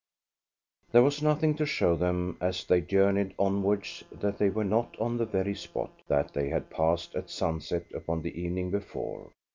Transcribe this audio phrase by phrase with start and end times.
[0.91, 5.17] There was nothing to show them as they journeyed onwards that they were not on
[5.17, 9.29] the very spot that they had passed at sunset upon the evening before.